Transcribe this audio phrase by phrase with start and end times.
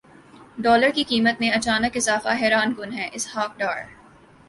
[0.57, 3.77] dollar کی قیمت میں اچانک اضافہ حیران کن ہے اسحاق ڈار